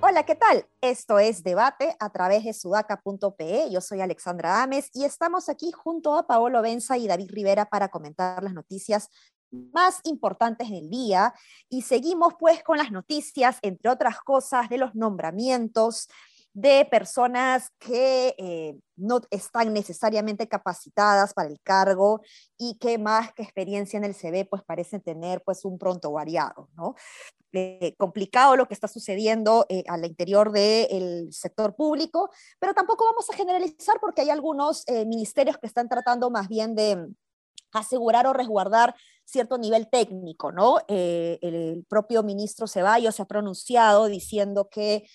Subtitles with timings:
[0.00, 0.66] Hola, ¿qué tal?
[0.80, 3.70] Esto es Debate a través de sudaca.pe.
[3.70, 7.88] Yo soy Alexandra Ames y estamos aquí junto a Paolo Benza y David Rivera para
[7.88, 9.10] comentar las noticias
[9.50, 11.34] más importantes del día.
[11.68, 16.08] Y seguimos pues con las noticias, entre otras cosas, de los nombramientos
[16.54, 22.20] de personas que eh, no están necesariamente capacitadas para el cargo
[22.56, 26.68] y que más que experiencia en el CV, pues parecen tener pues un pronto variado,
[26.74, 26.94] ¿no?
[27.52, 33.30] Eh, complicado lo que está sucediendo eh, al interior del sector público, pero tampoco vamos
[33.30, 37.08] a generalizar porque hay algunos ministerios que están tratando más bien de
[37.72, 40.78] asegurar o resguardar cierto nivel técnico, ¿no?
[40.88, 45.06] el propio ministro Ceballos se ha pronunciado diciendo que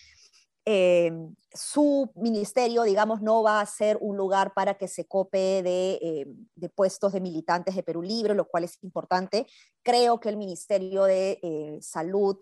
[0.66, 1.12] eh,
[1.53, 6.70] su ministerio, digamos, no va a ser un lugar para que se cope de, eh,
[6.75, 9.45] puestos de militantes de Perú Libre, lo cual es importante.
[9.83, 12.38] Creo que el Ministerio de eh, Salud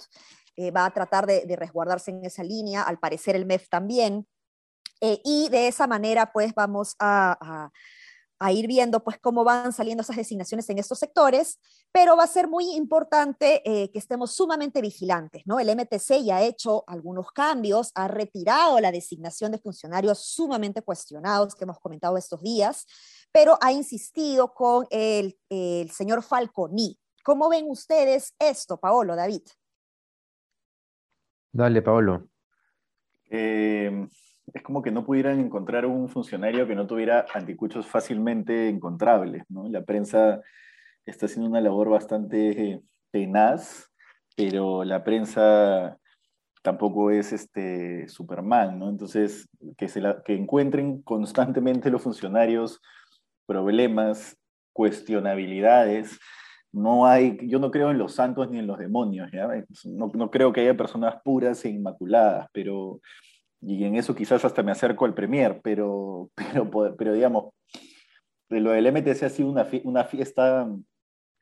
[0.75, 4.27] va a tratar de, resguardarse en esa línea, al parecer el MEF también.
[5.01, 7.71] y de esa manera, pues, vamos a
[8.49, 11.59] ir viendo pues cómo van saliendo esas designaciones en estos sectores,
[11.91, 15.59] pero va a ser muy importante eh, que estemos sumamente vigilantes, ¿no?
[15.59, 21.53] El MTC ya ha hecho algunos cambios, ha retirado la designación de funcionarios sumamente cuestionados
[21.53, 22.85] que hemos comentado estos días,
[23.31, 26.97] pero ha insistido con el, el señor Falconi.
[27.23, 29.43] ¿Cómo ven ustedes esto, Paolo, David?
[31.51, 32.29] Dale, Paolo.
[33.29, 34.07] Eh,
[34.53, 39.67] es como que no pudieran encontrar un funcionario que no tuviera anticuchos fácilmente encontrables, ¿no?
[39.69, 40.41] La prensa
[41.05, 43.91] está haciendo una labor bastante tenaz,
[44.35, 45.97] pero la prensa
[46.61, 48.89] tampoco es este Superman, ¿no?
[48.89, 52.81] Entonces, que, se que encuentren constantemente los funcionarios
[53.45, 54.37] problemas,
[54.73, 56.19] cuestionabilidades.
[56.71, 59.49] No hay, yo no creo en los santos ni en los demonios, ¿ya?
[59.85, 63.01] No, no creo que haya personas puras e inmaculadas, pero
[63.61, 67.53] y en eso quizás hasta me acerco al Premier, pero, pero, pero digamos,
[68.49, 70.67] lo del MTC ha sido una, una, fiesta,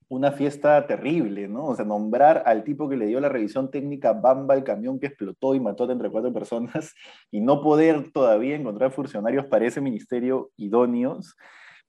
[0.09, 1.66] una fiesta terrible, ¿no?
[1.68, 5.07] O sea, nombrar al tipo que le dio la revisión técnica Bamba, el camión que
[5.07, 6.94] explotó y mató a entre cuatro personas,
[7.31, 11.36] y no poder todavía encontrar funcionarios para ese ministerio idóneos,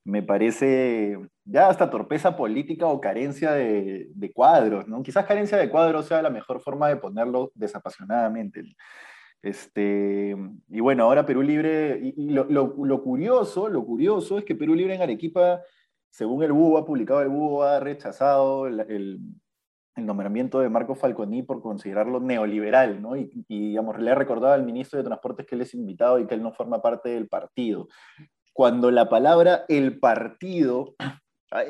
[0.03, 5.03] me parece ya hasta torpeza política o carencia de, de cuadros, ¿no?
[5.03, 8.63] Quizás carencia de cuadros sea la mejor forma de ponerlo desapasionadamente.
[9.43, 10.37] Este,
[10.69, 15.03] y bueno, ahora Perú Libre, y, lo, curioso, lo curioso es que Perú Libre en
[15.03, 15.63] Arequipa,
[16.11, 19.21] según el BUO, ha publicado el BUO, ha rechazado el,
[19.97, 23.17] nombramiento de Marco Falconi por considerarlo neoliberal, ¿no?
[23.17, 26.35] Y, digamos, le ha recordado al ministro de Transportes que él es invitado y que
[26.35, 27.87] él no forma parte del partido.
[28.55, 30.95] Cuando la palabra el partido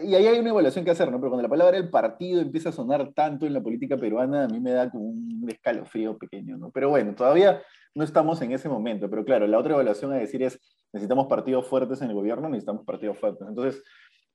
[0.02, 1.18] y ahí hay una evaluación que hacer, ¿no?
[1.18, 4.48] Pero cuando la palabra el partido empieza a sonar tanto en la política peruana, a
[4.48, 6.70] mí me da como un escalofrío pequeño, ¿no?
[6.70, 7.62] Pero bueno, todavía
[7.94, 9.08] no estamos en ese momento.
[9.08, 10.60] Pero claro, la otra evaluación a decir es,
[10.92, 13.48] necesitamos partidos fuertes en el gobierno, necesitamos partidos fuertes.
[13.48, 13.82] Entonces,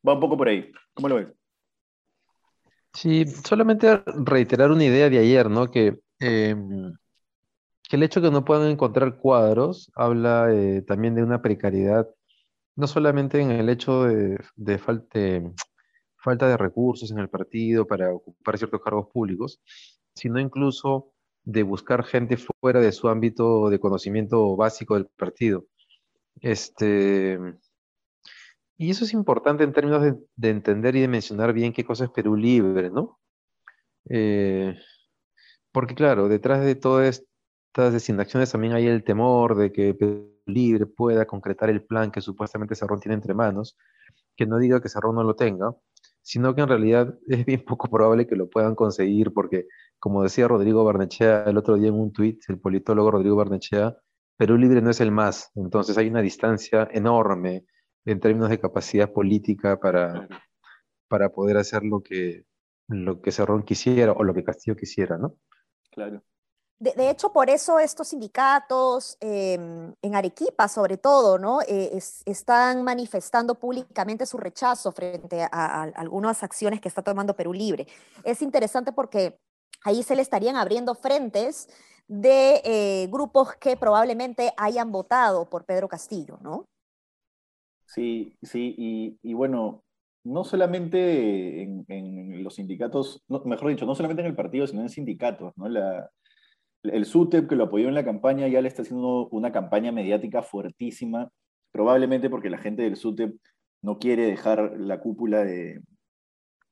[0.08, 0.72] va un poco por ahí.
[0.96, 1.34] ¿Cómo lo ves?
[2.94, 5.70] Sí, solamente reiterar una idea de ayer, ¿no?
[5.70, 6.94] Que, em,
[7.88, 12.08] que el hecho de que no puedan encontrar cuadros habla eh, también de una precariedad
[12.76, 14.38] no solamente en el hecho de,
[16.18, 19.62] falta de recursos en el partido para ocupar ciertos cargos públicos,
[20.14, 21.12] sino incluso
[21.44, 25.66] de buscar gente fuera de su ámbito de conocimiento básico del partido.
[26.42, 27.40] Este,
[28.78, 30.04] y eso es importante en términos
[30.36, 33.20] de, entender y de mencionar bien qué cosa es Perú Libre, ¿no?
[34.10, 34.76] Eh,
[35.72, 37.24] porque claro, detrás de todas
[37.74, 39.94] estas designaciones también hay el temor de que
[40.46, 43.78] libre pueda concretar el plan que supuestamente Cerrón tiene entre manos,
[44.36, 45.76] que no diga que Cerrón no lo tenga,
[46.22, 49.68] sino que en realidad es bien poco probable que lo puedan conseguir, porque
[50.00, 53.98] como decía Rodrigo Barnechea el otro día en un tuit, el politólogo Rodrigo Barnechea,
[54.38, 57.66] Perú Libre no es el más, entonces hay una distancia enorme
[58.06, 60.28] en términos de capacidad política para,
[61.08, 62.44] para poder hacer lo que,
[62.88, 65.38] lo que Cerrón quisiera o lo que Castillo quisiera, ¿no?
[65.92, 66.22] Claro.
[66.78, 71.62] De, hecho, por eso estos sindicatos, em, en Arequipa sobre todo, ¿no?
[71.62, 77.88] Eh, están manifestando públicamente su rechazo frente a, algunas acciones que está tomando Perú Libre.
[78.26, 79.40] Es interesante porque
[79.86, 81.70] ahí se le estarían abriendo frentes
[82.08, 86.66] de eh, grupos que probablemente hayan votado por Pedro Castillo, ¿no?
[87.86, 89.84] Sí, sí, y, bueno,
[90.24, 95.54] no solamente en, los sindicatos, mejor dicho, no solamente en el partido, sino en sindicatos,
[95.56, 95.68] ¿no?
[96.92, 100.42] El SUTEP que lo apoyó en la campaña ya le está haciendo una campaña mediática
[100.42, 101.30] fuertísima,
[101.72, 103.36] probablemente porque la gente del SUTEP
[103.82, 105.82] no quiere dejar la cúpula de...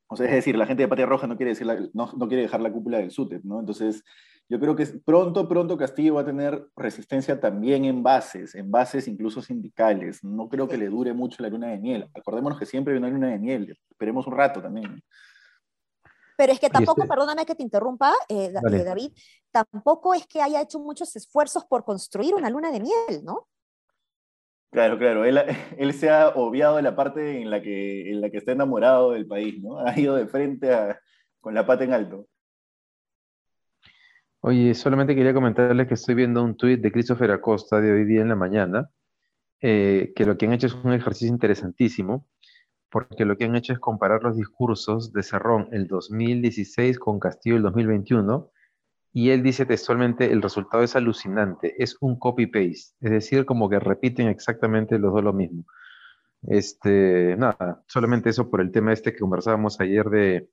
[0.07, 2.43] O sea, es decir, la gente de Patria Roja no quiere, decir no, no, quiere
[2.43, 3.59] dejar la cúpula del SUTEP, ¿no?
[3.59, 4.03] Entonces,
[4.49, 9.07] yo creo que pronto, pronto Castillo va a tener resistencia también en bases, en bases
[9.07, 10.23] incluso sindicales.
[10.23, 12.07] No creo que le dure mucho la luna de miel.
[12.13, 13.77] Acordémonos que siempre hay una luna de miel.
[13.89, 15.01] Esperemos un rato también.
[16.37, 19.11] Pero es que tampoco, perdóname que te interrumpa, eh, eh, David,
[19.51, 23.47] tampoco es que haya hecho muchos esfuerzos por construir una luna de miel, ¿no?
[24.71, 25.23] Claro, claro.
[25.23, 25.39] Él,
[25.77, 29.11] él se ha obviado de la parte en la, que, en la que está enamorado
[29.11, 29.77] del país, ¿no?
[29.85, 30.69] Ha ido de frente
[31.39, 32.27] con la pata en alto.
[34.45, 38.21] Oye, solamente quería comentarles que estoy viendo un tuit de Christopher Acosta de hoy día
[38.21, 38.89] en la mañana,
[39.61, 42.27] eh, que lo que han hecho es un ejercicio interesantísimo,
[42.93, 47.55] porque lo que han hecho es comparar los discursos de Cerrón el 2016 con Castillo
[47.55, 48.51] el 2021,
[49.13, 53.79] y él dice textualmente, el resultado es alucinante, es un copy-paste, es decir, como que
[53.79, 55.65] repiten exactamente los dos lo mismo.
[56.43, 60.49] Este, nada, solamente eso por el tema este que conversábamos ayer de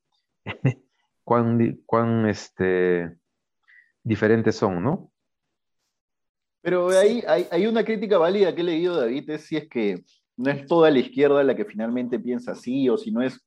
[1.24, 3.18] cuán, cuán este,
[4.02, 5.12] diferentes son, ¿no?
[6.62, 10.02] Pero hay, hay, una crítica válida que he leído, David, es si es que
[10.40, 13.46] no es toda la izquierda la que finalmente piensa así, o si no es,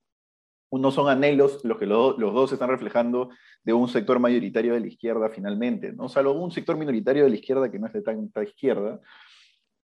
[0.72, 3.30] no son anhelos los que los dos están reflejando
[3.64, 6.08] de un sector mayoritario de la izquierda finalmente, ¿no?
[6.08, 9.00] Salvo un sector minoritario de la izquierda que no es de tanta izquierda.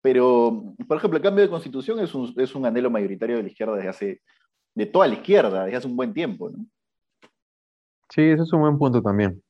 [0.03, 3.49] Pero, por ejemplo, el cambio de constitución es un, es un anhelo mayoritario de la
[3.49, 4.23] izquierda desde hace,
[4.75, 6.67] de toda la izquierda, desde hace un buen tiempo, ¿no?
[8.13, 9.41] Sí, ese es un buen punto también.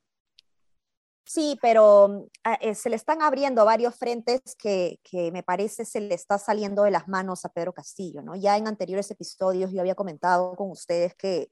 [1.29, 5.01] Sí, pero ah, eh, se le están abriendo varios frentes que,
[5.33, 8.37] me parece se le está saliendo de las manos a Pedro Castillo, ¿no?
[8.37, 11.51] Ya en anteriores episodios yo había comentado con ustedes que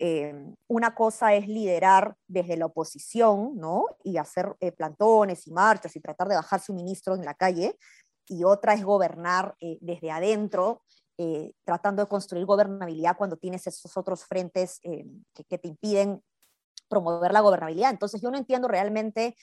[0.00, 0.34] eh,
[0.66, 3.86] una cosa es liderar desde la oposición, ¿no?
[4.02, 7.78] Y hacer eh, plantones y marchas y tratar de bajar suministros en la calle,
[8.26, 10.82] y otra es gobernar desde adentro,
[11.64, 15.04] tratando de construir gobernabilidad cuando tienes esos otros frentes que,
[15.48, 16.22] que te impiden
[16.92, 17.90] promover la gobernabilidad.
[17.90, 19.34] Entonces yo no entiendo realmente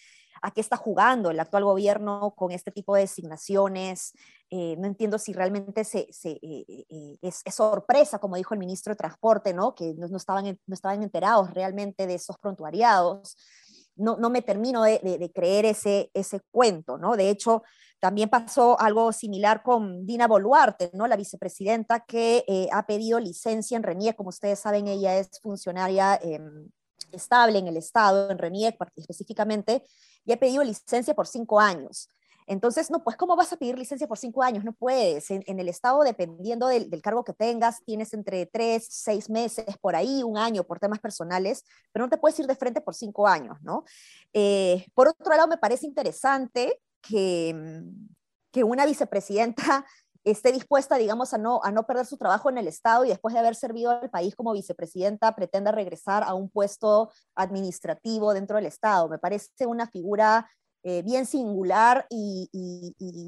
[0.41, 4.13] a qué está jugando el actual gobierno con este tipo de designaciones.
[4.49, 8.97] Eh, no entiendo si realmente se, eh, eh, es, sorpresa, como dijo el ministro de
[8.97, 9.75] Transporte, ¿no?
[9.75, 13.35] que no, estaban, no estaban enterados realmente de esos prontuariados.
[13.95, 17.17] No, no me termino de, creer ese, ese cuento, ¿no?
[17.17, 17.63] De hecho,
[17.99, 21.05] también pasó algo similar con Dina Boluarte, ¿no?
[21.05, 26.17] La vicepresidenta que ha pedido licencia en RENIE, como ustedes saben, ella es funcionaria
[27.11, 29.83] estable en el Estado, en RENIEC específicamente,
[30.25, 32.09] y ha pedido licencia por cinco años.
[32.49, 34.63] Entonces, no, pues, ¿cómo vas a pedir licencia por cinco años?
[34.63, 35.29] No puedes.
[35.29, 40.23] En, el Estado, dependiendo del, cargo que tengas, tienes entre tres, seis meses, por ahí,
[40.23, 43.59] un año por temas personales, pero no te puedes ir de frente por cinco años,
[43.61, 43.83] ¿no?
[44.33, 47.83] Eh, por otro lado, me parece interesante que,
[48.51, 49.85] que una vicepresidenta
[50.23, 53.33] esté dispuesta, digamos, a no, a no perder su trabajo en el Estado y después
[53.33, 58.65] de haber servido al país como vicepresidenta, pretenda regresar a un puesto administrativo dentro del
[58.65, 59.09] Estado.
[59.09, 60.49] Me parece una figura
[60.83, 62.49] eh, bien singular y,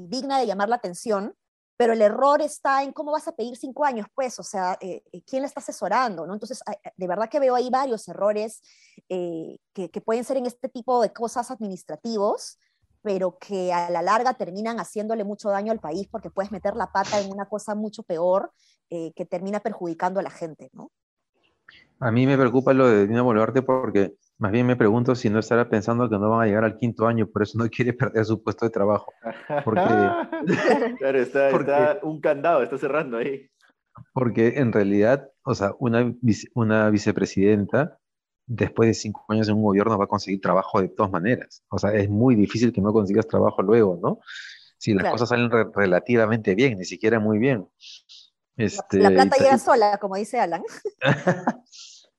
[0.08, 1.34] digna de llamar la atención,
[1.76, 5.02] pero el error está en cómo vas a pedir cinco años, pues, o sea, eh,
[5.12, 6.26] eh, ¿quién le está asesorando?
[6.26, 6.34] ¿no?
[6.34, 6.62] Entonces,
[6.96, 8.62] de verdad que veo ahí varios errores
[9.08, 12.58] que, que pueden ser en este tipo de cosas administrativos
[13.02, 16.92] pero que a la larga terminan haciéndole mucho daño al país porque puedes meter la
[16.92, 18.52] pata en una cosa mucho peor
[18.90, 20.90] eh, que termina perjudicando a la gente, ¿no?
[21.98, 25.38] A mí me preocupa lo de Dina Boluarte porque más bien me pregunto si no
[25.38, 28.24] estará pensando que no van a llegar al quinto año, por eso no quiere perder
[28.24, 29.12] su puesto de trabajo.
[29.64, 29.80] Porque,
[30.98, 33.48] claro, está, un candado, está cerrando ahí.
[34.12, 36.12] Porque en realidad, o sea, una,
[36.54, 38.00] una vicepresidenta
[38.46, 41.62] después de cinco años en un gobierno va a conseguir trabajo de todas maneras.
[41.68, 44.20] O sea, es muy difícil que no consigas trabajo luego, ¿no?
[44.78, 47.68] Si las cosas salen relativamente bien, ni siquiera muy bien.
[48.56, 50.62] Este, la plata llega sola, como dice Alan.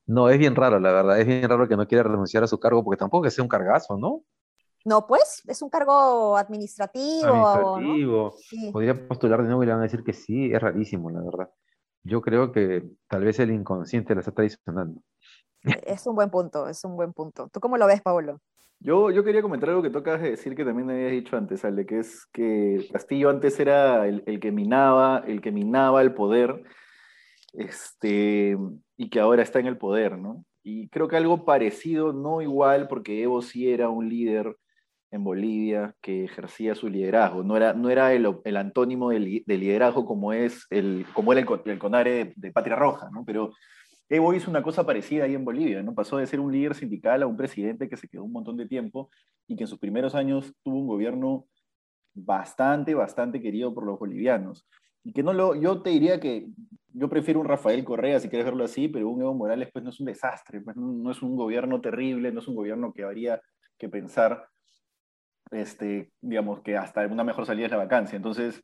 [0.06, 1.20] no, es bien raro, la verdad.
[1.20, 3.98] Es bien raro que no quiera renunciar a su cargo, porque tampoco es un cargazo,
[3.98, 4.24] ¿no?
[4.86, 7.46] No, pues, es un cargo administrativo.
[7.46, 8.34] Administrativo.
[8.72, 11.50] Podría postular de nuevo y le van a decir que sí, es rarísimo, la verdad.
[12.02, 15.00] Yo creo que tal vez el inconsciente la está traicionando.
[15.64, 17.48] Es un buen punto, es un buen punto.
[17.52, 18.40] ¿Tú cómo lo ves, Pablo?
[18.80, 21.86] Yo, yo quería comentar algo que tocas de decir que también habías dicho antes, Ale,
[21.86, 26.62] que es que Castillo antes era el, que minaba, el que minaba el poder,
[27.54, 28.58] este,
[28.96, 30.44] y que ahora está en el poder, ¿no?
[30.62, 34.54] Y creo que algo parecido, no igual, porque Evo sí era un líder
[35.10, 37.42] en Bolivia que ejercía su liderazgo.
[37.42, 41.78] No era, no era el, el antónimo del, liderazgo como, es el, como era el,
[41.78, 43.24] CONARE de, de, Patria Roja, ¿no?
[43.24, 43.52] Pero
[44.08, 45.94] Evo hizo una cosa parecida ahí en Bolivia, ¿no?
[45.94, 48.66] Pasó de ser un líder sindical a un presidente que se quedó un montón de
[48.66, 49.10] tiempo
[49.46, 51.46] y que en sus primeros años tuvo un gobierno
[52.14, 54.66] bastante, bastante querido por los bolivianos.
[55.02, 56.46] Y que no lo, yo te diría que
[56.94, 59.90] yo prefiero un Rafael Correa, si quieres verlo así, pero un Evo Morales pues no
[59.90, 63.40] es un desastre, pues no, es un gobierno terrible, no es un gobierno que habría
[63.76, 64.48] que pensar,
[65.50, 68.16] este, digamos, que hasta una mejor salida es la vacancia.
[68.16, 68.62] Entonces,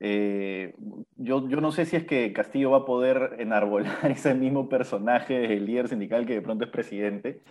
[0.00, 0.74] eh,
[1.16, 5.66] yo, no sé si es que Castillo va a poder enarbolar ese mismo personaje del
[5.66, 7.42] líder sindical que de pronto es presidente,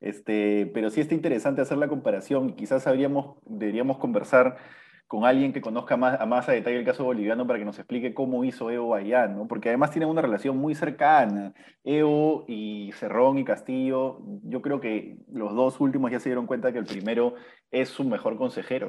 [0.00, 2.54] este, pero sí está interesante hacer la comparación.
[2.54, 4.56] Quizás habríamos, deberíamos conversar
[5.08, 7.78] con alguien que conozca más, a más a detalle el caso boliviano para que nos
[7.78, 9.48] explique cómo hizo Evo allá, ¿no?
[9.48, 11.54] Porque además tienen una relación muy cercana.
[11.82, 16.72] Evo y Cerrón y Castillo, yo creo que los dos últimos ya se dieron cuenta
[16.72, 17.34] que el primero
[17.70, 18.88] es su mejor consejero.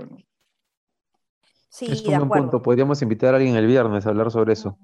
[1.69, 2.61] Sí, es un buen punto.
[2.61, 4.77] Podríamos invitar a alguien el viernes a hablar sobre eso.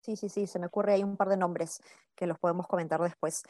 [0.00, 1.80] Sí, sí, sí, se me ocurre ahí un par de nombres
[2.16, 3.42] que los podemos comentar después.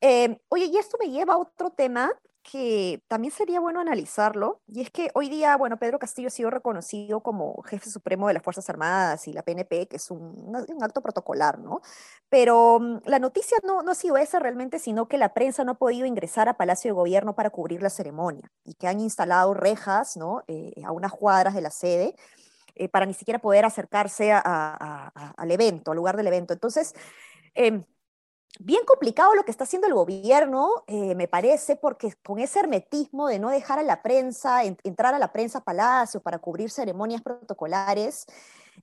[0.00, 2.10] Eh, oye, y esto me lleva a otro tema
[2.42, 6.50] que también sería bueno analizarlo, y es que hoy día, bueno, Pedro Castillo ha sido
[6.50, 11.02] reconocido como jefe supremo de las Fuerzas Armadas y la PNP, que es un, acto
[11.02, 11.80] protocolar, ¿no?
[12.28, 15.72] Pero mm, la noticia no, no ha sido esa realmente, sino que la prensa no
[15.72, 19.54] ha podido ingresar a Palacio de Gobierno para cubrir la ceremonia y que han instalado
[19.54, 20.42] rejas, ¿no?
[20.48, 22.14] Eh, a unas cuadras de la sede.
[22.76, 26.54] Eh, para ni siquiera poder acercarse al evento, al lugar del evento.
[26.54, 26.94] Entonces,
[27.54, 27.84] eh,
[28.62, 33.28] bien complicado lo que está haciendo el gobierno, eh, me parece, porque con ese hermetismo
[33.28, 38.26] de no dejar a la prensa, entrar a la prensa Palacio para cubrir ceremonias protocolares,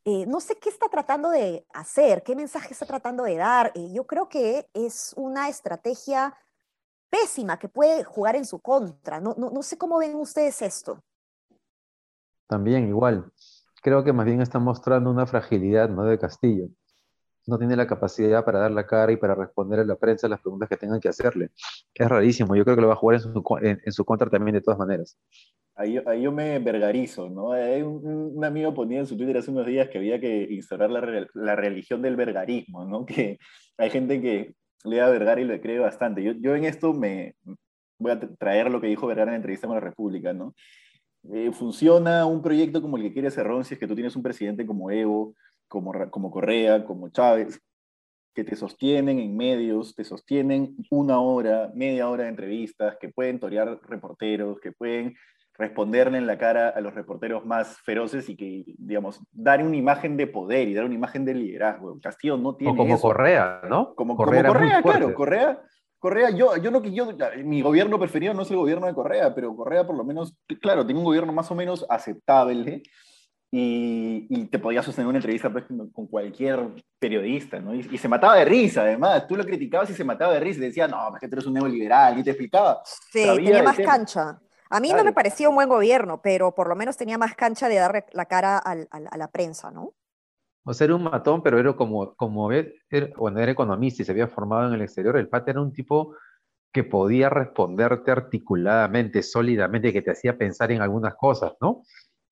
[0.04, 3.72] eh, no sé qué está tratando de hacer, qué mensaje está tratando de dar.
[3.76, 6.36] Eh, yo creo que es una estrategia
[7.10, 9.22] pésima que puede jugar en su contra.
[9.22, 11.04] No, no, no sé cómo ven ustedes esto.
[12.48, 13.32] También igual.
[13.84, 16.04] Creo que más bien está mostrando una fragilidad ¿no?
[16.04, 16.68] de Castillo
[17.48, 20.42] no tiene la capacidad para dar la cara y para responder a la prensa las
[20.42, 21.50] preguntas que tengan que hacerle.
[21.94, 24.56] Es rarísimo, yo creo que lo va a jugar en su, en, su contra también
[24.56, 25.18] de todas maneras.
[25.76, 27.52] Ahí, ahí yo me vergarizo, ¿no?
[27.54, 31.28] Hay un, amigo ponía en su Twitter hace unos días que había que instaurar la,
[31.34, 33.06] la religión del vergarismo, ¿no?
[33.06, 33.38] Que
[33.78, 36.24] hay gente que le da Vergara y lo cree bastante.
[36.24, 37.36] Yo, yo en esto me
[38.00, 40.54] voy a traer lo que dijo Vergara en la entrevista con la República, ¿no?
[41.34, 44.24] Eh, funciona un proyecto como el que quiere Cerrón si es que tú tienes un
[44.24, 45.36] presidente como Evo,
[45.68, 47.62] como, como Correa, como Chávez,
[48.34, 53.40] que te sostienen en medios, te sostienen una hora, media hora de entrevistas, que pueden
[53.40, 55.16] torear reporteros, que pueden
[55.58, 60.18] responderle en la cara a los reporteros más feroces y que, digamos, dar una imagen
[60.18, 62.00] de poder y dar una imagen de liderazgo.
[62.00, 62.74] Castillo no tiene.
[62.74, 63.96] O como Correa, ¿no?
[63.96, 65.14] Como Correa, como Correa claro.
[65.16, 65.62] Correa,
[65.98, 67.08] Correa, yo, yo no que yo,
[67.44, 70.86] mi gobierno preferido no es el gobierno de Correa, pero Correa por lo menos, claro,
[70.86, 72.84] tiene un gobierno más o menos aceptable
[73.50, 77.74] y, te podía sostener una entrevista pues, con cualquier periodista, ¿no?
[77.74, 79.28] Y, se mataba de risa, además.
[79.28, 81.46] Tú lo criticabas y se mataba de risa y decía, no, es que tú eres
[81.46, 82.82] un neoliberal, y te explicaba.
[82.84, 84.40] Sí, tenía más cancha.
[84.70, 87.70] A mí no me parecía un buen gobierno, pero por lo menos tenía más cancha
[87.70, 89.94] de dar la cara a la prensa, ¿no?
[90.66, 92.74] O sea, era un matón, pero era como, como ver,
[93.16, 96.18] cuando era economista y se había formado en el exterior, el pata era un tipo
[96.74, 101.84] que podía responderte articuladamente, sólidamente, que te hacía pensar en algunas cosas, ¿no?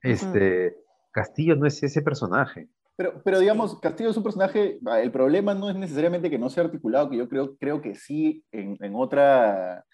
[0.01, 0.75] Este,
[1.15, 2.67] Castillo no es ese personaje.
[2.97, 6.65] Pero, pero digamos, Castillo es un personaje, el problema no es necesariamente que no sea
[6.65, 9.85] articulado, que yo creo, creo que sí en, en otra,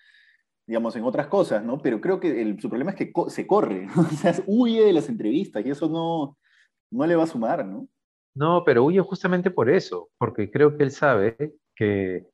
[0.66, 1.80] digamos, en otras cosas, ¿no?
[1.80, 5.10] Pero creo que el, su problema es que se corre, o sea, huye de las
[5.10, 6.38] entrevistas y eso no,
[6.92, 7.88] no le va a sumar, ¿no?
[8.34, 12.26] No, pero huye justamente por eso, porque creo que él sabe que,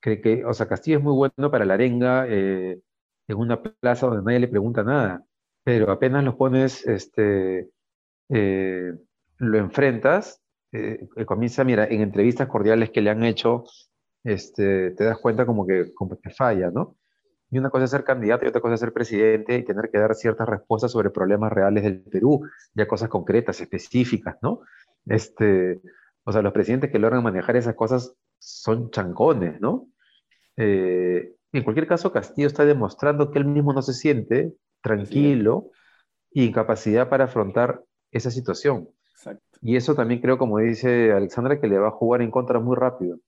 [0.00, 2.80] que, o sea, Castillo es muy bueno para la arenga eh,
[3.28, 5.22] en una plaza donde nadie le pregunta nada,
[5.64, 7.68] pero apenas lo pones, este,
[8.28, 8.92] eh,
[9.38, 13.64] lo enfrentas, eh, comienza, mira, en entrevistas cordiales que le han hecho,
[14.24, 16.96] este, te das cuenta como que, como que falla, ¿no?
[17.50, 19.98] Y una cosa es ser candidato y otra cosa es ser presidente y tener que
[19.98, 24.60] dar ciertas respuestas sobre problemas reales del Perú, ya cosas concretas, específicas, ¿no?
[25.04, 25.80] Este,
[26.24, 29.88] o sea, los presidentes que logran manejar esas cosas son chancones, ¿no?
[30.56, 35.70] Eh, en cualquier caso, Castillo está demostrando que él mismo no se siente tranquilo
[36.30, 38.88] y incapacidad para afrontar esa situación.
[39.60, 42.76] Y eso también creo, como dice Alexandra, que le va a jugar en contra muy
[42.76, 43.18] rápido.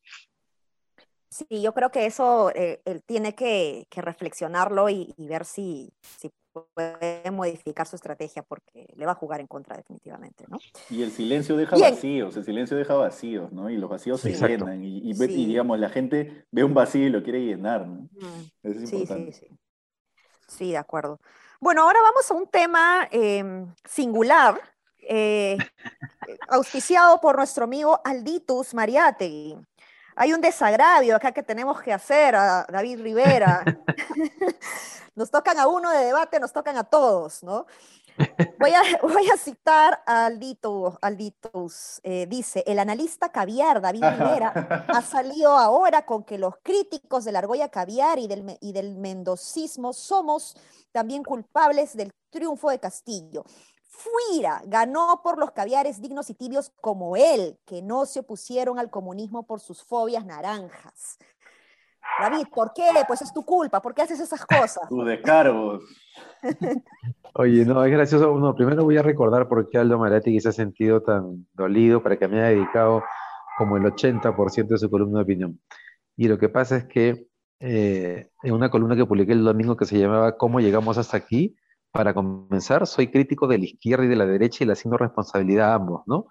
[1.30, 7.28] Sí, yo creo que eso eh, él tiene que, reflexionarlo y, ver si, si, puede
[7.32, 10.58] modificar su estrategia porque le va a jugar en contra definitivamente, ¿no?
[10.88, 13.70] Y el silencio deja vacíos, el silencio deja vacíos, ¿no?
[13.70, 17.40] Y los vacíos se llenan y, digamos, la gente ve un vacío y lo quiere
[17.40, 18.08] llenar, ¿no?
[18.62, 19.32] es importante.
[19.32, 19.58] Sí, sí, sí.
[20.46, 21.20] Sí, de acuerdo.
[21.60, 24.60] Bueno, ahora vamos a un tema em, singular,
[25.08, 25.58] eh,
[26.49, 29.56] auspiciado por nuestro amigo Alditus Mariategui.
[30.16, 33.64] hay un desagravio acá que tenemos que hacer a David Rivera.
[35.14, 37.66] nos tocan a uno de debate, nos tocan a todos, ¿no?
[38.58, 42.00] Voy a, voy a citar a Aldito, Alditos.
[42.02, 47.32] Eh, dice, el analista caviar David Rivera ha salido ahora con que los críticos de
[47.32, 50.56] la argolla caviar y del, y del mendocismo somos
[50.92, 53.44] también culpables del triunfo de Castillo.
[53.96, 58.90] Fuira ganó por los caviares dignos y tibios como él, que no se opusieron al
[58.90, 61.18] comunismo por sus fobias naranjas.
[62.20, 62.84] David, ¿por qué?
[63.06, 64.88] Pues es tu culpa, ¿por qué haces esas cosas?
[64.88, 65.82] Tus descargos.
[67.34, 68.54] Oye, no, es gracioso.
[68.54, 72.28] Primero voy a recordar por qué Aldo Marati se ha sentido tan dolido para que
[72.28, 73.02] me haya dedicado
[73.58, 75.60] como el 80% de su columna de opinión.
[76.16, 77.26] Y lo que pasa es que
[77.60, 81.56] eh, en una columna que publiqué el domingo que se llamaba ¿Cómo llegamos hasta aquí?
[81.94, 85.70] Para comenzar, soy crítico de la izquierda y de la derecha y le asigno responsabilidad
[85.70, 86.26] a ambos, ¿no?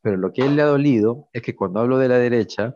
[0.00, 2.74] Pero lo que a él le ha dolido es que cuando hablo de la derecha,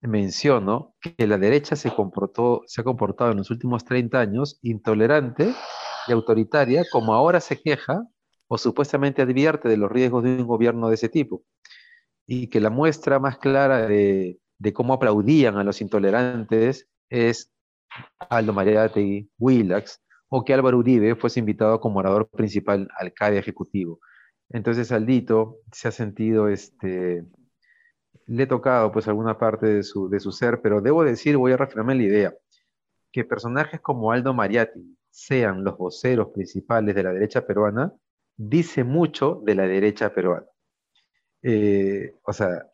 [0.00, 5.52] menciono que la derecha se, comportó, se ha comportado en los últimos 30 años intolerante
[6.08, 8.06] y autoritaria, como ahora se queja
[8.48, 11.42] o supuestamente advierte de los riesgos de un gobierno de ese tipo.
[12.26, 17.52] Y que la muestra más clara de, de cómo aplaudían a los intolerantes es
[18.30, 20.00] Aldo Mariategui, Willax,
[20.30, 24.00] o que Álvaro Uribe fuese invitado como orador principal al CADE ejecutivo.
[24.48, 27.24] Entonces Aldito se ha sentido, este,
[28.26, 31.52] le he tocado pues alguna parte de su, de su ser, pero debo decir, voy
[31.52, 32.34] a reafirmar la idea,
[33.12, 37.92] que personajes como Aldo Mariatti sean los voceros principales de la derecha peruana,
[38.36, 40.46] dice mucho de la derecha peruana.
[41.42, 42.66] Eh, o sea,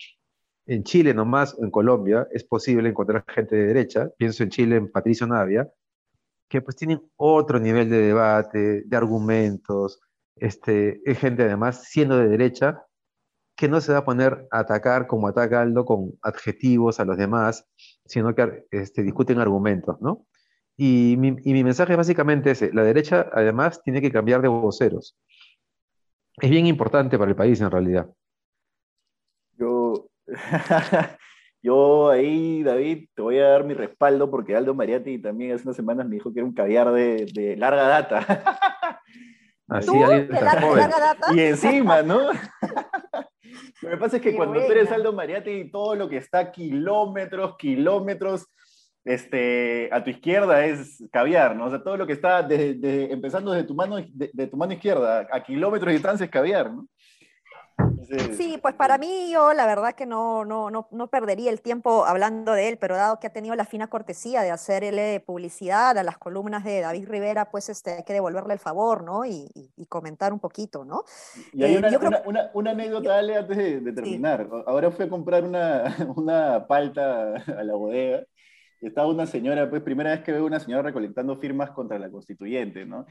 [0.67, 4.91] en Chile nomás, en Colombia, es posible encontrar gente de derecha, pienso en Chile, en
[4.91, 5.71] Patricio Navia,
[6.49, 10.01] que pues tienen otro nivel de debate, de argumentos,
[10.37, 12.85] este, es gente además siendo de derecha,
[13.57, 17.17] que no se va a poner a atacar como ataca Aldo con adjetivos a los
[17.17, 17.67] demás,
[18.05, 20.27] sino que este, discuten argumentos, ¿no?
[20.77, 25.17] Y mi, y mi mensaje básicamente es, la derecha además tiene que cambiar de voceros.
[26.39, 28.11] Es bien importante para el país en realidad.
[29.59, 30.11] Yo,
[31.67, 35.75] Yo ahí, David, te voy a dar mi respaldo porque Aldo Mariatti también hace unas
[35.75, 39.01] semanas me dijo que era un caviar de, larga data.
[39.67, 39.99] Así, ¿Tú?
[39.99, 41.35] ¿De larga, data?
[41.35, 42.31] Y encima, ¿no?
[43.83, 47.57] lo que pasa es que cuando tú eres Aldo Mariatti, todo lo que está kilómetros,
[47.57, 48.47] kilómetros,
[49.05, 51.65] este, a tu izquierda es caviar, ¿no?
[51.65, 55.27] O sea, todo lo que está desde, empezando desde tu mano, de, tu mano izquierda
[55.33, 56.87] a kilómetros de distancia es caviar, ¿no?
[58.37, 62.05] Sí, pues para mí yo la verdad que no, no, no, no, perdería el tiempo
[62.05, 66.03] hablando de él, pero dado que ha tenido la fina cortesía de hacerle publicidad a
[66.03, 69.25] las columnas de David Rivera, pues este, hay que devolverle el favor, ¿no?
[69.25, 71.05] Y, y, comentar un poquito, ¿no?
[71.53, 74.49] Y hay eh, una, una, una, anécdota, dale, antes de, terminar.
[74.67, 75.85] Ahora fui a comprar una,
[76.17, 78.25] una palta a la bodega
[78.81, 82.11] y estaba una señora, pues primera vez que veo una señora recolectando firmas contra la
[82.11, 83.07] constituyente, ¿no?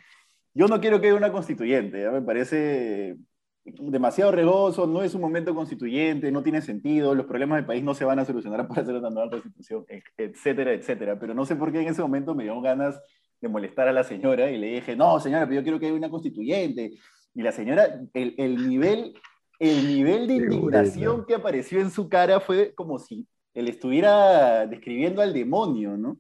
[0.53, 3.17] Yo no quiero que haya una constituyente, ya me parece
[3.65, 7.95] demasiado regoso, no es un momento constituyente, no tiene sentido, los problemas del país no
[7.95, 9.85] se van a solucionar para hacer una nueva constitución,
[10.17, 11.19] etcétera, etcétera.
[11.19, 13.01] Pero no sé por qué en ese momento me dio ganas
[13.41, 15.95] de molestar a la señora y le dije, no, señora, pero yo quiero que haya
[15.95, 16.93] una constituyente.
[17.33, 19.13] Y la señora, el, el nivel,
[19.59, 25.21] el nivel de indignación que apareció en su cara fue como si él estuviera describiendo
[25.21, 26.17] al demonio, ¿no?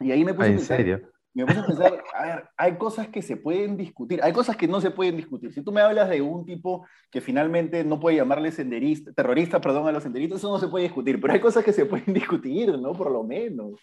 [0.00, 1.13] Y ahí me puse ¿En serio?
[1.34, 4.68] Me puse a pensar, a ver, hay cosas que se pueden discutir, hay cosas que
[4.68, 5.52] no se pueden discutir.
[5.52, 9.88] Si tú me hablas de un tipo que finalmente no puede llamarle senderista, terrorista, perdón,
[9.88, 12.78] a los senderistas, eso no se puede discutir, pero hay cosas que se pueden discutir,
[12.78, 12.92] ¿no?
[12.92, 13.80] Por lo menos.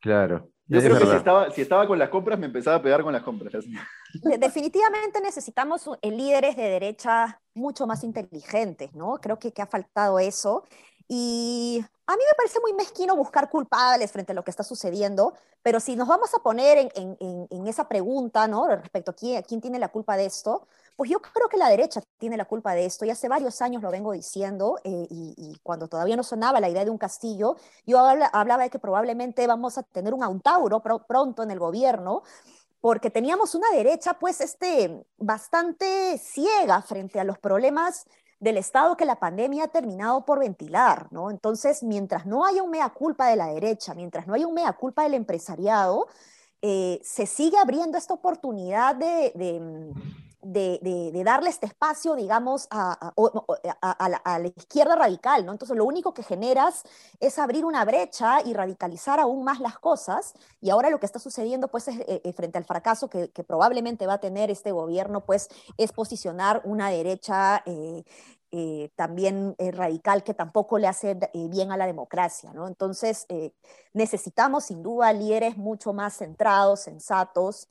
[0.00, 0.50] Claro.
[0.70, 3.12] Yo creo que si estaba, si estaba con las compras, me empezaba a pegar con
[3.14, 3.64] las compras.
[4.38, 9.14] Definitivamente necesitamos líderes de derecha mucho más inteligentes, ¿no?
[9.14, 10.64] Creo que, que ha faltado eso.
[11.10, 15.32] Y a mí me parece muy mezquino buscar culpables frente a lo que está sucediendo,
[15.62, 18.66] pero si nos vamos a poner en, esa pregunta, ¿no?
[18.68, 22.02] Respecto a quién, quién, tiene la culpa de esto, pues yo creo que la derecha
[22.18, 25.88] tiene la culpa de esto, y hace varios años lo vengo diciendo, eh, y, cuando
[25.88, 29.82] todavía no sonaba la idea de un castillo, yo hablaba de que probablemente vamos a
[29.82, 32.22] tener un auntauro pronto en el gobierno,
[32.80, 38.06] porque teníamos una derecha pues este, bastante ciega frente a los problemas
[38.40, 41.30] del Estado que la pandemia ha terminado por ventilar, ¿no?
[41.30, 44.72] Entonces, mientras no haya un mea culpa de la derecha, mientras no haya un mea
[44.74, 46.06] culpa del empresariado,
[46.62, 49.92] eh, se sigue abriendo esta oportunidad de de,
[50.40, 53.12] darle este espacio, digamos, a,
[54.08, 55.52] la, izquierda radical, ¿no?
[55.52, 56.84] Entonces, lo único que generas
[57.18, 61.18] es abrir una brecha y radicalizar aún más las cosas, y ahora lo que está
[61.18, 65.24] sucediendo, pues, es, eh, eh, frente al fracaso que, probablemente va a tener este gobierno,
[65.24, 68.04] pues, es posicionar una derecha eh,
[68.96, 72.52] también radical que tampoco le hace bien a la democracia.
[72.54, 72.66] ¿no?
[72.66, 73.26] Entonces,
[73.92, 77.68] necesitamos sin duda líderes mucho más centrados, sensatos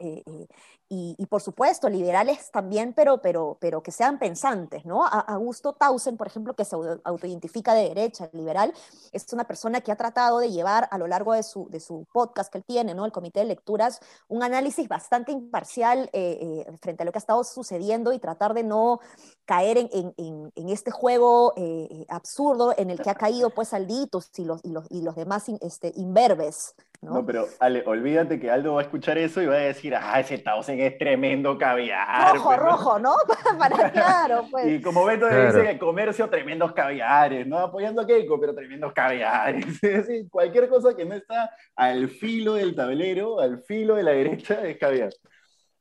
[0.89, 5.05] y, por supuesto, liberales también, pero, pero, pero que sean pensantes, ¿no?
[5.05, 8.73] Augusto Tausen, por ejemplo, que se autoidentifica de derecha, liberal,
[9.11, 12.05] es una persona que ha tratado de llevar a lo largo de su, de su
[12.13, 13.05] podcast que él tiene, ¿no?
[13.05, 17.19] El Comité de Lecturas, un análisis bastante imparcial eh, eh, frente a lo que ha
[17.19, 18.99] estado sucediendo y tratar de no
[19.45, 24.29] caer en, en, en este juego eh, absurdo en el que ha caído, pues, Alditos
[24.37, 27.25] y los, y los, y los demás este, imberbes, ¿no?
[27.25, 30.37] pero Ale, olvídate que Aldo va a escuchar eso y va a decir, ah, ese
[30.39, 32.35] Tausen es tremendo caviar.
[32.35, 33.15] Rojo, pues, rojo, ¿no?
[33.59, 34.67] Para claro, pues.
[34.67, 37.59] Y como Beto dice que el comercio, tremendos caviares, ¿no?
[37.59, 39.65] Apoyando a Keiko, pero tremendos caviares.
[39.83, 44.65] Es cualquier cosa que no está al filo del tablero, al filo de la derecha,
[44.67, 45.09] es caviar.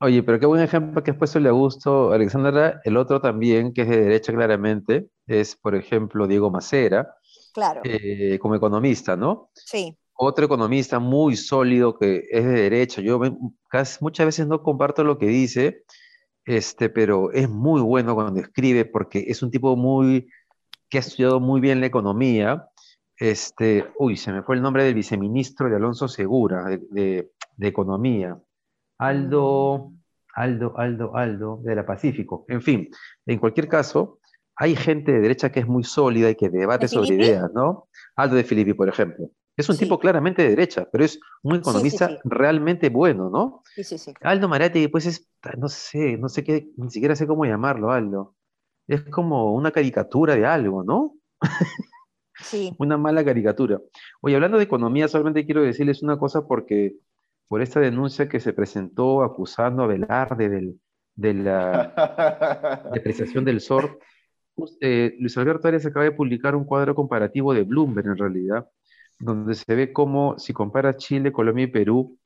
[0.01, 2.81] Oye, pero qué buen ejemplo que has puesto le gusto, Alexandra.
[2.85, 7.15] El otro también, que es de derecha claramente, es, por ejemplo, Diego Macera.
[7.55, 7.81] Claro.
[7.85, 9.51] Eh, como economista, ¿no?
[9.55, 13.01] Sí otro economista muy sólido que es de derecha.
[13.03, 13.21] Yo
[13.69, 15.85] casi, muchas veces no comparto lo que dice,
[16.45, 20.29] este, pero es muy bueno cuando escribe porque es un tipo muy
[20.89, 22.69] que ha estudiado muy bien la economía.
[23.19, 28.39] Este, uy, se me fue el nombre del viceministro de Alonso Segura, de, Economía.
[28.99, 29.93] Aldo,
[30.35, 32.45] Aldo, Aldo, Aldo, de la Pacífico.
[32.49, 32.89] En fin,
[33.25, 34.21] en cualquier caso,
[34.55, 37.89] hay gente de derecha que es muy sólida y que debate sobre ideas, ¿no?
[38.15, 39.31] Aldo de Filippi, por ejemplo.
[39.57, 43.63] Es un tipo claramente de derecha, pero es un economista realmente bueno, ¿no?
[43.75, 44.13] Sí, sí, sí.
[44.21, 48.35] Aldo Marati, pues es, no sé, no sé qué, ni siquiera sé cómo llamarlo, Aldo.
[48.87, 51.15] Es como una caricatura de algo, ¿no?
[52.35, 52.75] Sí.
[52.79, 53.81] una mala caricatura.
[54.21, 56.97] Oye, hablando de economía, solamente quiero decirles una cosa porque
[57.49, 60.77] por esta denuncia que se presentó acusando a Velarde
[61.15, 63.99] de la depreciación del SOR,
[64.81, 68.69] eh, Luis Alberto Arias acaba de publicar un cuadro comparativo de Bloomberg en realidad,
[69.19, 72.19] donde se ve cómo si compara Chile, Colombia y Perú,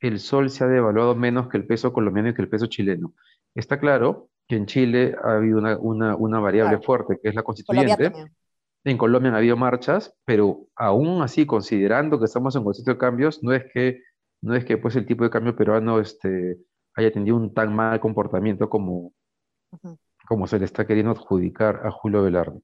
[0.00, 3.14] el sol se ha devaluado menos que el peso colombiano y que el peso chileno.
[3.54, 8.12] Está claro que en Chile ha habido una, variable fuerte, que es la constituyente.
[8.84, 13.42] en Colombia han habido marchas, pero aún así, considerando que estamos en contexto de cambios,
[13.42, 14.02] no es que,
[14.42, 16.58] no es que pues, el tipo de cambio peruano este,
[16.94, 19.14] haya tenido un tan mal comportamiento como,
[20.28, 22.60] como se le está queriendo adjudicar a Julio Velarde.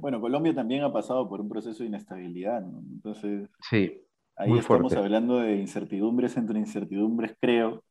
[0.00, 2.82] Bueno, Colombia también ha pasado por un proceso de inestabilidad, ¿no?
[2.92, 4.00] Entonces, sí,
[4.36, 7.82] ahí estamos hablando de incertidumbres entre incertidumbres, creo.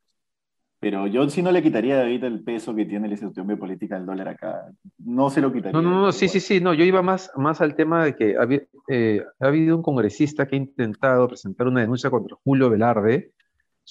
[0.80, 4.06] Pero yo sí no le quitaría ahorita el peso que tiene la incertidumbre política del
[4.06, 4.70] dólar acá.
[4.98, 5.72] No se lo quitaría.
[5.72, 8.36] No, no, no, sí, sí, sí, no, yo iba más, más al tema de que
[8.90, 13.32] eh, ha habido un congresista que ha intentado presentar una denuncia contra Julio Velarde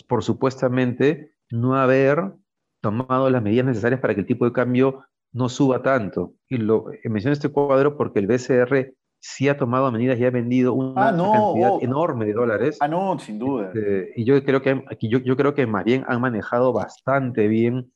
[0.07, 2.33] por supuestamente no haber
[2.81, 6.35] tomado las medidas necesarias para que el tipo de cambio no suba tanto.
[6.49, 10.31] Y lo eh, menciono este cuadro porque el BCR sí ha tomado medidas y ha
[10.31, 11.81] vendido una ah, cantidad oh.
[11.81, 12.79] enorme de dólares.
[12.81, 13.69] Ah, no, sin duda.
[13.69, 17.47] Este, y yo creo que aquí yo, yo creo que más bien han manejado bastante
[17.49, 17.93] bien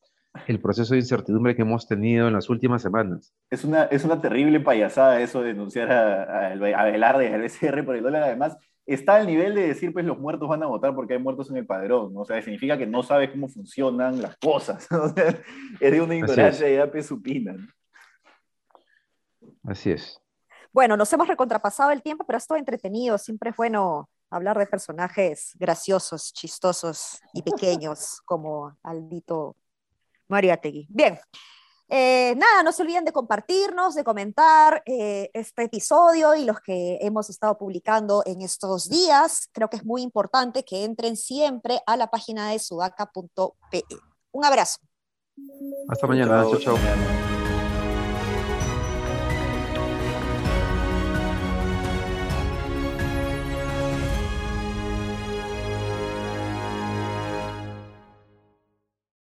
[0.47, 3.35] el proceso de incertidumbre que hemos tenido en las últimas semanas.
[3.51, 7.85] Es una, es una terrible payasada eso de denunciar a, a, a Velarde, al BCR
[7.85, 8.23] por el dólar.
[8.23, 11.51] Además, está al nivel de decir, pues los muertos van a votar porque hay muertos
[11.51, 12.21] en el padrón, ¿no?
[12.21, 15.43] o sea, significa que no sabes cómo funcionan las cosas, o sea,
[15.81, 17.57] es de una ignorancia ya pesupina.
[19.65, 20.21] Así es.
[20.73, 25.53] Bueno, nos hemos recontrapasado el tiempo, pero esto entretenido, siempre es bueno hablar de personajes
[25.59, 29.57] graciosos, chistosos y pequeños como Aldito
[30.29, 30.87] Mariategui.
[30.91, 31.19] Bien,
[31.89, 36.99] eh, nada, no se olviden de compartirnos, de comentar eh, este episodio y los que
[37.01, 39.49] hemos estado publicando en estos días.
[39.53, 43.85] Creo que es muy importante que entren siempre a la página de sudaca.pe.
[44.33, 44.79] Un abrazo.
[45.89, 46.45] Hasta mañana.
[46.51, 46.59] chao.
[46.59, 47.36] chao.